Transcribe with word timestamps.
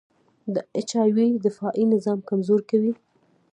د 0.53 0.55
اچ 0.77 0.89
آی 1.01 1.09
وي 1.15 1.27
دفاعي 1.45 1.83
نظام 1.93 2.19
کمزوری 2.29 2.65
کوي. 2.71 2.91